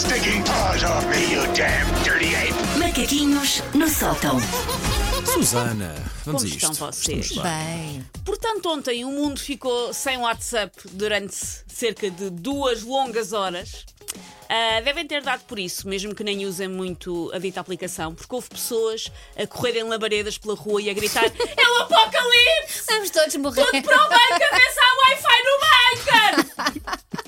[0.00, 2.54] stinking paws off me, you damn dirty ape!
[2.78, 4.38] Macaquinhos no sótão.
[5.26, 5.94] Susana,
[6.24, 6.86] vamos Como a estão isto.
[6.86, 7.26] vocês?
[7.26, 7.98] Estamos bem.
[7.98, 11.36] Bem, Portanto, ontem o mundo ficou sem WhatsApp durante
[11.68, 13.84] cerca de duas longas horas.
[14.48, 18.34] Ah, devem ter dado por isso, mesmo que nem usem muito a dita aplicação, porque
[18.34, 22.84] houve pessoas a correrem labaredas pela rua e a gritar: É o apocalipse!
[22.88, 23.64] vamos todos morrer.
[23.66, 27.10] Tudo para o bunker, vê se há Wi-Fi no bunker!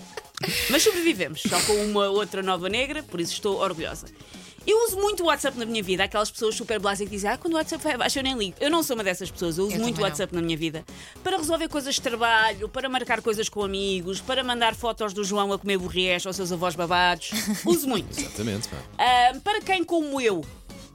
[0.71, 4.07] Mas sobrevivemos, só com uma outra nova negra, por isso estou orgulhosa.
[4.65, 7.37] Eu uso muito o WhatsApp na minha vida, aquelas pessoas super básicas que dizem ah,
[7.37, 8.57] quando o WhatsApp vai abaixo eu nem ligo.
[8.61, 10.09] Eu não sou uma dessas pessoas, eu uso Eu muito o também não.
[10.11, 10.85] WhatsApp na minha vida
[11.23, 15.53] para resolver coisas de trabalho, para marcar coisas com amigos, para mandar fotos do João
[15.53, 17.31] a comer borriés aos seus avós babados.
[17.67, 18.17] Uso muito.
[18.17, 18.77] Exatamente, pá.
[18.99, 20.45] Ah, para quem, como eu,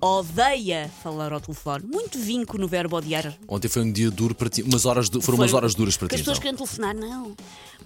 [0.02, 3.34] odeia falar ao telefone, muito vinco no verbo odiar.
[3.48, 4.62] Ontem foi um dia duro para ti.
[4.62, 6.22] Umas horas du- foram umas horas duras para que ti.
[6.22, 6.56] As pessoas então.
[6.56, 7.36] querem telefonar, não.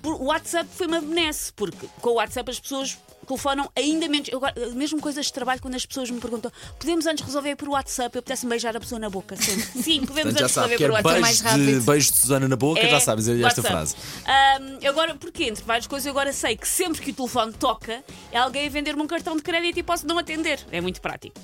[0.02, 2.98] Por- O WhatsApp foi uma benesse, porque com o WhatsApp as pessoas
[3.32, 4.28] telefonam ainda menos.
[4.30, 4.42] Eu,
[4.74, 8.16] mesmo coisas de trabalho, quando as pessoas me perguntam, podemos antes resolver por WhatsApp?
[8.16, 9.64] Eu apetece beijar a pessoa na boca sempre.
[9.82, 11.22] Sim, podemos antes resolver quer por WhatsApp.
[11.22, 11.86] mais beijo de, rápido.
[11.86, 13.68] beijo de Susana na boca, já sabes esta WhatsApp.
[13.68, 13.96] frase.
[14.26, 18.04] Ahm, agora, porque entre várias coisas, eu agora sei que sempre que o telefone toca,
[18.32, 20.60] é alguém a vender-me um cartão de crédito e posso não atender.
[20.72, 21.36] É muito prático.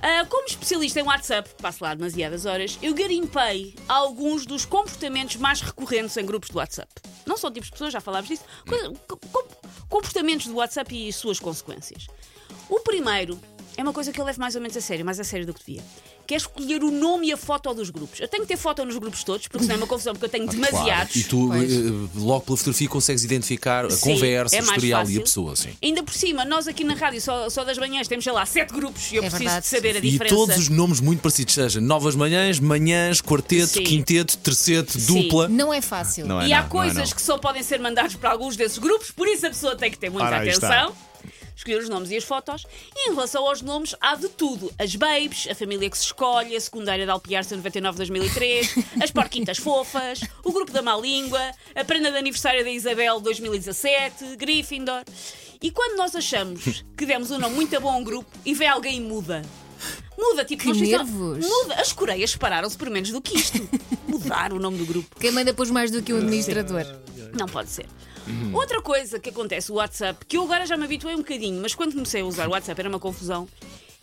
[0.00, 5.60] Ah, como especialista em WhatsApp, passo lá demasiadas horas, eu garimpei alguns dos comportamentos mais
[5.60, 6.92] recorrentes em grupos de WhatsApp.
[7.26, 8.44] Não são tipos de pessoas, já falámos disso.
[8.68, 9.48] Co- co- com-
[9.88, 12.06] comportamentos do WhatsApp e as suas consequências.
[12.68, 13.38] O primeiro
[13.76, 15.52] é uma coisa que eu levo mais ou menos a sério, mais a sério do
[15.54, 15.82] que devia.
[16.26, 18.18] Que é escolher o nome e a foto dos grupos.
[18.20, 20.28] Eu tenho que ter foto nos grupos todos, porque senão é uma confusão, porque eu
[20.30, 21.14] tenho demasiados.
[21.14, 21.72] E tu, Pois.
[21.72, 21.76] eh,
[22.16, 25.54] logo pela fotografia, consegues identificar a Sim, conversa, é o historial e a pessoa.
[25.54, 25.70] Sim.
[25.82, 28.72] Ainda por cima, nós aqui na rádio, só, só das manhãs, temos, sei lá, sete
[28.72, 29.62] grupos e eu É preciso verdade.
[29.62, 30.34] de saber a E diferença.
[30.34, 33.84] todos os nomes muito parecidos, seja novas manhãs, manhãs, quarteto, Sim.
[33.84, 35.22] quinteto, terceto, Sim.
[35.22, 35.48] dupla.
[35.48, 36.26] Não é fácil.
[36.26, 38.56] Não é E há não, não é coisas que só podem ser mandadas para alguns
[38.56, 40.66] desses grupos, por isso a pessoa tem que ter muita Ora, aí está.
[40.82, 40.96] atenção.
[41.56, 42.66] Escolher os nomes e as fotos.
[42.94, 44.70] E em relação aos nomes, há de tudo.
[44.78, 50.20] As babes, a família que se escolhe, a secundária da Alpiarça 99-2003, as porquitas fofas,
[50.44, 51.40] o grupo da má língua,
[51.74, 55.02] a prenda de aniversário da Isabel 2017, Gryffindor.
[55.62, 58.68] E quando nós achamos que demos um nome muito bom a um grupo e vem
[58.68, 59.42] alguém e muda.
[60.18, 61.46] Muda, tipo, Que nervos.
[61.46, 61.74] Muda.
[61.74, 63.58] As Coreias pararam-se por menos do que isto.
[64.08, 65.16] Mudar o nome do grupo.
[65.18, 66.84] Quem manda depois mais do que o administrador?
[67.38, 67.86] Não pode ser.
[68.52, 71.74] Outra coisa que acontece no WhatsApp, que eu agora já me habituei um bocadinho, mas
[71.74, 73.48] quando comecei a usar o WhatsApp era uma confusão,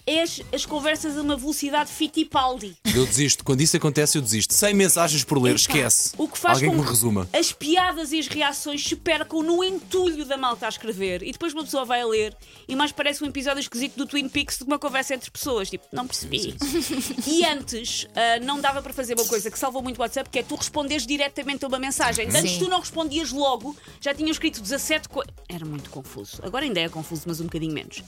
[0.05, 2.75] é as, as conversas a uma velocidade Fittipaldi.
[2.95, 3.43] Eu desisto.
[3.43, 4.53] Quando isso acontece, eu desisto.
[4.53, 6.13] 100 mensagens por ler, Epá, esquece.
[6.15, 7.27] O que faz Alguém com que me resuma.
[7.33, 11.53] as piadas e as reações se percam no entulho da malta a escrever e depois
[11.53, 12.37] uma pessoa vai a ler
[12.67, 15.71] e mais parece um episódio esquisito do Twin Peaks de uma conversa entre pessoas.
[15.71, 16.55] Tipo, não percebi.
[17.25, 20.37] e antes ah, não dava para fazer uma coisa que salvou muito o WhatsApp, que
[20.37, 22.27] é tu responderes diretamente a uma mensagem.
[22.27, 22.59] Antes Sim.
[22.59, 25.33] tu não respondias logo, já tinham escrito 17 coisas.
[25.49, 26.39] Era muito confuso.
[26.43, 28.03] Agora ainda é confuso, mas um bocadinho menos.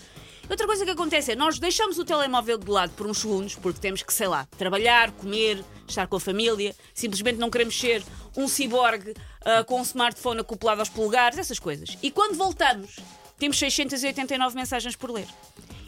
[0.47, 3.79] Outra coisa que acontece é nós deixamos o telemóvel de lado por uns segundos porque
[3.79, 4.75] temos que, sei lá, trabalhar,
[5.19, 8.03] comer, estar com a família, simplesmente não queremos ser
[8.36, 9.13] um ciborgue
[9.44, 11.97] ah, com um smartphone acoplado aos polegares, essas coisas.
[12.02, 12.97] E quando voltamos,
[13.38, 15.28] temos 689 mensagens por ler.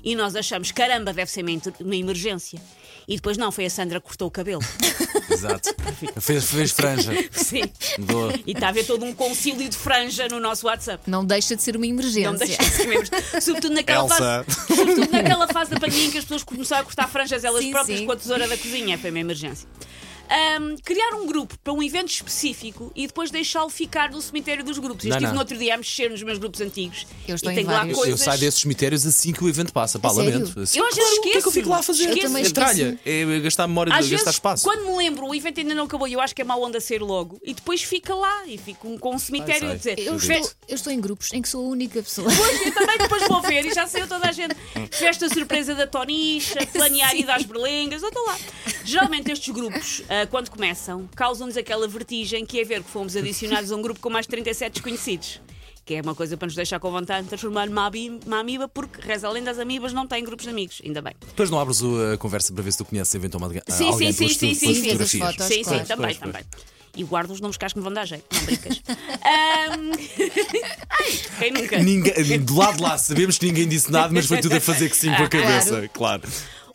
[0.04, 2.62] E nós achamos, caramba, deve ser uma, uma emergência.
[3.08, 4.62] E depois não, foi a Sandra que cortou o cabelo.
[5.32, 5.74] Exato.
[6.20, 7.12] Fez, fez franja.
[7.32, 7.64] Sim.
[7.98, 8.34] Mudou.
[8.46, 11.10] E está a haver todo um concílio de franja no nosso WhatsApp.
[11.10, 12.32] Não deixa de ser uma emergência.
[12.32, 13.16] Não deixa de ser mesmo.
[13.42, 14.46] Sobretudo naquela, Elsa.
[14.46, 17.64] fase, sobretudo naquela fase da pandemia em que as pessoas começaram a cortar franjas elas
[17.64, 18.06] Sim, próprias sim.
[18.06, 18.98] com a tesoura da cozinha.
[18.98, 19.68] Foi uma emergência.
[20.30, 24.78] Ahm, criar um grupo para um evento específico e depois deixá-lo ficar no cemitério dos
[24.78, 25.06] grupos.
[25.06, 25.34] Eu Não, estive não.
[25.36, 27.78] no outro dia a mexer nos meus grupos antigos Eu estou e em tenho lá
[27.78, 27.98] vários.
[27.98, 28.20] Eu coisas.
[28.22, 29.98] saio desses cemitérios assim que o evento passa.
[30.00, 30.32] Pá, A sério?
[30.40, 30.60] lamento.
[30.60, 32.10] Assim, Eu às vezes claro, O que é que eu fico lá a fazer?
[32.10, 33.00] Eu também É tralha.
[33.06, 34.64] É gastar memória, Às de vezes, gastar espaço.
[34.64, 36.80] quando me lembro, o evento ainda não acabou e eu acho que é mau onda
[36.82, 37.40] ser logo.
[37.44, 39.98] E depois fica lá e fico com um cemitério Ai, a dizer.
[40.00, 42.28] Eu "Festa- estou, eu estou em grupos em que sou a única pessoa.
[42.36, 44.56] Pois, eu também depois vou ver e já saiu toda a gente.
[44.92, 48.38] Festa surpresa da Tonicha, planear e das berlengas, eu estou lá.
[48.88, 53.70] Geralmente estes grupos, ah, quando começam, causam-nos aquela vertigem que é ver que fomos adicionados
[53.72, 55.42] a um grupo com mais de 37 desconhecidos.
[55.86, 59.28] Que é uma coisa para nos deixar com vontade de transformar numa amiba, porque reza
[59.28, 61.14] além das amibas não têm grupos de amigos, ainda bem.
[61.28, 61.82] Depois não abres
[62.14, 64.92] a conversa para ver se tu conheces eventualmente Sim, alguém sim, sim, sim, sim, sim.
[64.92, 65.46] As fotos.
[65.46, 65.80] sim, claro.
[65.80, 66.20] sim, também, Pois, pois.
[66.20, 66.46] também.
[66.96, 68.82] E guardo os nomes que acho que me vão dar jeito, não brincas.
[69.24, 69.92] Ahm,
[70.90, 71.78] Ai, quem nunca?
[71.80, 74.90] Ninguém, do lado de lá sabemos que ninguém disse nada, mas foi tudo a fazer
[74.90, 76.24] que sim com a cabeça, claro.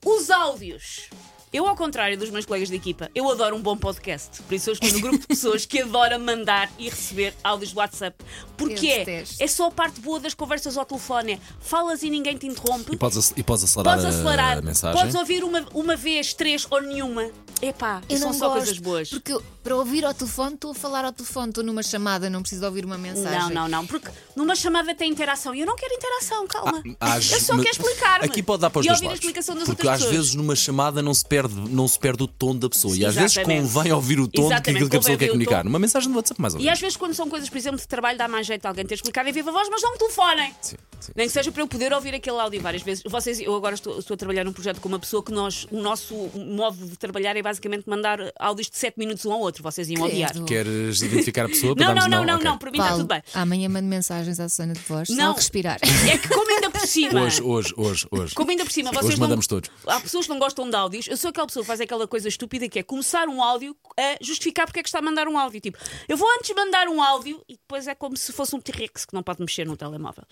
[0.05, 1.09] Os áudios
[1.53, 4.43] Eu, ao contrário dos meus colegas de equipa, eu adoro um bom podcast.
[4.43, 7.79] Por isso eu estou no grupo de pessoas que adora mandar e receber áudios do
[7.79, 8.17] WhatsApp.
[8.57, 11.33] Porque é, é só a parte boa das conversas ao telefone.
[11.35, 12.95] É, falas e ninguém te interrompe.
[12.95, 14.99] E podes, e podes acelerar, Podes acelerar, a mensagem.
[14.99, 17.31] podes ouvir uma, uma vez, três ou nenhuma.
[17.61, 19.11] Epá, Eu são não só gosto, coisas boas.
[19.11, 22.65] Porque para ouvir ao telefone, estou a falar ao telefone, estou numa chamada, não preciso
[22.65, 23.39] ouvir uma mensagem.
[23.39, 26.83] Não, não, não, porque numa chamada tem interação e eu não quero interação, calma.
[26.99, 28.25] Às- eu só quero explicar-me.
[28.27, 29.21] Aqui pode dar para os e dois ouvir a lados.
[29.21, 30.17] explicação das Porque outras às pessoas.
[30.17, 32.97] vezes numa chamada não se perde, não se perde o tom da pessoa.
[32.97, 33.73] E às vezes Exatamente.
[33.73, 35.65] convém ouvir o tom Exatamente, daquilo que a pessoa quer comunicar.
[35.65, 36.77] Numa mensagem no WhatsApp, mais ou E menos.
[36.79, 38.95] às vezes, quando são coisas, por exemplo, de trabalho, dá mais jeito de alguém ter
[38.95, 40.55] explicado em viva voz, mas não me telefonem.
[40.61, 41.13] Sim, sim.
[41.17, 43.03] Nem que seja para eu poder ouvir aquele áudio várias vezes.
[43.07, 45.81] Vocês, eu agora estou, estou a trabalhar num projeto com uma pessoa que nós, o
[45.81, 49.63] nosso modo de trabalhar é basicamente mandar áudios de 7 minutos um ao outro.
[49.63, 50.13] Vocês iam Credo.
[50.13, 50.45] odiar.
[50.45, 52.45] Queres identificar a pessoa para Não, não, não, não, Ok.
[52.45, 53.23] não, para mim está Paulo, tudo bem.
[53.35, 55.33] amanhã mando mensagens à Susana de voz, só Não.
[55.33, 55.79] a respirar.
[55.83, 57.23] É que, como ainda cima.
[57.23, 58.35] Hoje, hoje, hoje, hoje.
[58.35, 59.25] Como ainda por cima, vocês Hoje não...
[59.25, 59.71] mandamos todos.
[59.87, 61.07] Há pessoas que não gostam de áudios.
[61.07, 64.19] Eu sou aquela pessoa que faz aquela coisa estúpida que é começar um áudio a
[64.21, 65.61] justificar porque é que está a mandar um áudio.
[65.61, 69.05] Tipo, eu vou antes mandar um áudio e depois é como se fosse um T-Rex
[69.05, 70.25] que não pode mexer no telemóvel.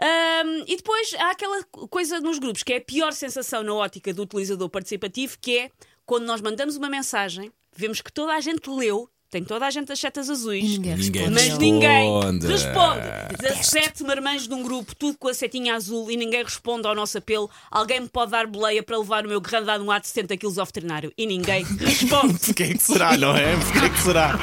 [0.00, 4.12] Ahm, e depois há aquela coisa nos grupos que é a pior sensação na ótica
[4.12, 5.70] do utilizador participativo, que é
[6.04, 9.92] quando nós mandamos uma mensagem, vemos que toda a gente leu, tem toda a gente
[9.92, 10.64] as setas azuis.
[10.64, 11.30] Ninguém respondeu.
[11.30, 11.64] Mas responde.
[11.64, 13.00] ninguém responde.
[13.40, 17.18] 17 marmães de um grupo, tudo com a setinha azul e ninguém responde ao nosso
[17.18, 17.50] apelo.
[17.70, 20.58] Alguém me pode dar boleia para levar o meu grandado um ar de 70 quilos
[20.58, 22.38] ao veterinário e ninguém responde.
[22.38, 23.56] Porquê é que será, não é?
[23.56, 24.38] Porquê é que será?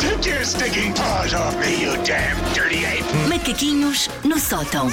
[0.00, 3.04] Take your stinking paws off me, you damn dirty ape!
[3.28, 4.88] Macaquinhos no sótão.